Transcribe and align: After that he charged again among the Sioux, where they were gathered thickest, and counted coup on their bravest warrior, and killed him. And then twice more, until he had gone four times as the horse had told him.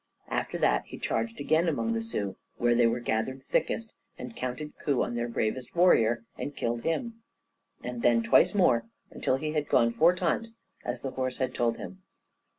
After 0.29 0.57
that 0.57 0.85
he 0.85 0.97
charged 0.97 1.39
again 1.39 1.67
among 1.67 1.93
the 1.93 2.01
Sioux, 2.01 2.35
where 2.57 2.73
they 2.73 2.87
were 2.87 2.99
gathered 2.99 3.43
thickest, 3.43 3.93
and 4.17 4.35
counted 4.35 4.73
coup 4.79 5.03
on 5.03 5.13
their 5.13 5.27
bravest 5.27 5.75
warrior, 5.75 6.23
and 6.39 6.55
killed 6.55 6.81
him. 6.81 7.21
And 7.83 8.01
then 8.01 8.23
twice 8.23 8.55
more, 8.55 8.85
until 9.11 9.35
he 9.35 9.51
had 9.51 9.69
gone 9.69 9.93
four 9.93 10.15
times 10.15 10.55
as 10.83 11.03
the 11.03 11.11
horse 11.11 11.37
had 11.37 11.53
told 11.53 11.77
him. 11.77 12.01